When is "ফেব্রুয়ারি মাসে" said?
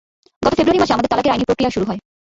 0.55-0.93